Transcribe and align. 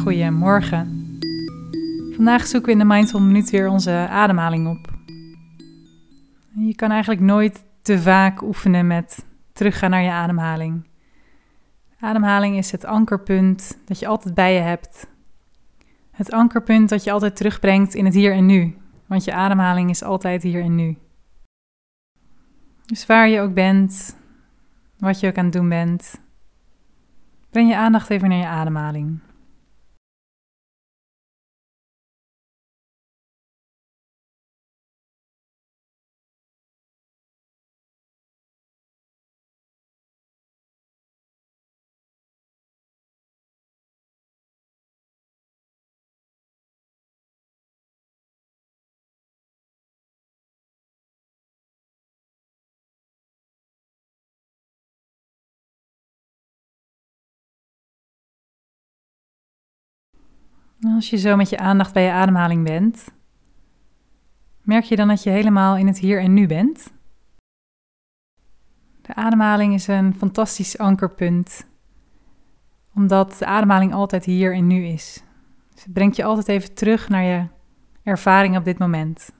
Goedemorgen. 0.00 1.18
Vandaag 2.14 2.46
zoeken 2.46 2.68
we 2.68 2.80
in 2.80 2.88
de 2.88 2.94
Mindful 2.94 3.20
Minuut 3.20 3.50
weer 3.50 3.68
onze 3.68 4.06
ademhaling 4.10 4.68
op. 4.68 4.88
Je 6.54 6.74
kan 6.74 6.90
eigenlijk 6.90 7.20
nooit 7.20 7.64
te 7.82 7.98
vaak 7.98 8.42
oefenen 8.42 8.86
met 8.86 9.26
teruggaan 9.52 9.90
naar 9.90 10.02
je 10.02 10.10
ademhaling. 10.10 10.88
Ademhaling 11.98 12.56
is 12.56 12.72
het 12.72 12.84
ankerpunt 12.84 13.78
dat 13.84 13.98
je 13.98 14.06
altijd 14.06 14.34
bij 14.34 14.54
je 14.54 14.60
hebt. 14.60 15.06
Het 16.10 16.32
ankerpunt 16.32 16.88
dat 16.88 17.04
je 17.04 17.12
altijd 17.12 17.36
terugbrengt 17.36 17.94
in 17.94 18.04
het 18.04 18.14
hier 18.14 18.32
en 18.32 18.46
nu, 18.46 18.76
want 19.06 19.24
je 19.24 19.32
ademhaling 19.32 19.90
is 19.90 20.02
altijd 20.02 20.42
hier 20.42 20.62
en 20.62 20.74
nu. 20.74 20.98
Dus 22.86 23.06
waar 23.06 23.28
je 23.28 23.40
ook 23.40 23.54
bent, 23.54 24.16
wat 24.98 25.20
je 25.20 25.26
ook 25.26 25.38
aan 25.38 25.44
het 25.44 25.52
doen 25.52 25.68
bent, 25.68 26.20
breng 27.50 27.68
je 27.68 27.76
aandacht 27.76 28.10
even 28.10 28.28
naar 28.28 28.38
je 28.38 28.46
ademhaling. 28.46 29.20
Als 60.86 61.10
je 61.10 61.16
zo 61.16 61.36
met 61.36 61.48
je 61.48 61.58
aandacht 61.58 61.92
bij 61.92 62.02
je 62.04 62.12
ademhaling 62.12 62.64
bent, 62.64 63.08
merk 64.62 64.84
je 64.84 64.96
dan 64.96 65.08
dat 65.08 65.22
je 65.22 65.30
helemaal 65.30 65.76
in 65.76 65.86
het 65.86 65.98
hier 65.98 66.20
en 66.20 66.34
nu 66.34 66.46
bent? 66.46 66.92
De 69.02 69.14
ademhaling 69.14 69.74
is 69.74 69.86
een 69.86 70.14
fantastisch 70.14 70.78
ankerpunt, 70.78 71.66
omdat 72.94 73.38
de 73.38 73.46
ademhaling 73.46 73.94
altijd 73.94 74.24
hier 74.24 74.54
en 74.54 74.66
nu 74.66 74.86
is. 74.86 75.24
Dus 75.74 75.84
het 75.84 75.92
brengt 75.92 76.16
je 76.16 76.24
altijd 76.24 76.48
even 76.48 76.74
terug 76.74 77.08
naar 77.08 77.22
je 77.22 77.46
ervaring 78.02 78.56
op 78.56 78.64
dit 78.64 78.78
moment. 78.78 79.32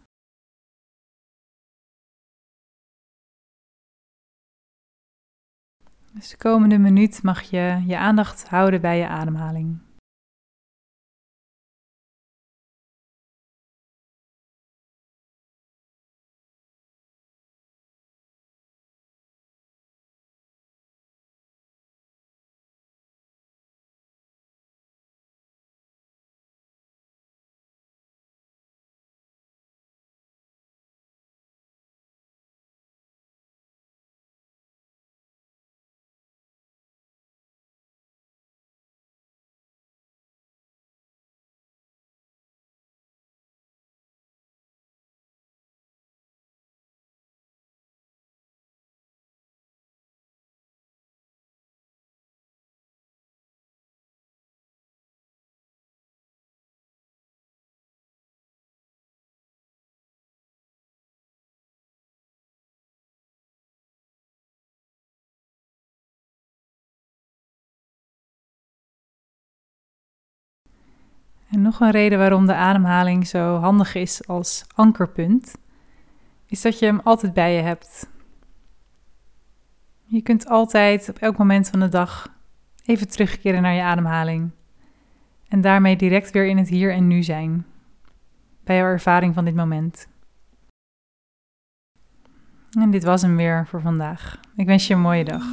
Dus 6.13 6.29
de 6.29 6.37
komende 6.37 6.79
minuut 6.79 7.23
mag 7.23 7.43
je 7.43 7.83
je 7.87 7.99
aandacht 7.99 8.49
houden 8.49 8.81
bij 8.81 8.99
je 8.99 9.09
ademhaling. 9.09 9.90
En 71.51 71.63
nog 71.63 71.81
een 71.81 71.91
reden 71.91 72.19
waarom 72.19 72.47
de 72.47 72.55
ademhaling 72.55 73.27
zo 73.27 73.57
handig 73.59 73.95
is 73.95 74.27
als 74.27 74.65
ankerpunt, 74.75 75.55
is 76.47 76.63
dat 76.63 76.79
je 76.79 76.87
hem 76.87 77.01
altijd 77.05 77.33
bij 77.33 77.55
je 77.55 77.63
hebt. 77.63 78.11
Je 80.05 80.23
kunt 80.23 80.49
altijd 80.49 81.09
op 81.09 81.19
elk 81.19 81.37
moment 81.37 81.69
van 81.69 81.81
de 81.81 81.89
dag 81.89 82.35
even 82.85 83.09
terugkeren 83.09 83.63
naar 83.63 83.75
je 83.75 83.83
ademhaling 83.83 84.51
en 85.49 85.61
daarmee 85.61 85.97
direct 85.97 86.31
weer 86.31 86.47
in 86.47 86.59
het 86.59 86.69
hier 86.69 86.93
en 86.93 87.07
nu 87.07 87.23
zijn, 87.23 87.67
bij 88.65 88.77
jouw 88.77 88.87
ervaring 88.87 89.35
van 89.35 89.45
dit 89.45 89.55
moment. 89.55 90.09
En 92.79 92.91
dit 92.91 93.05
was 93.05 93.23
hem 93.23 93.37
weer 93.37 93.67
voor 93.67 93.81
vandaag. 93.81 94.41
Ik 94.57 94.67
wens 94.67 94.87
je 94.87 94.95
een 94.95 95.01
mooie 95.01 95.25
dag. 95.25 95.45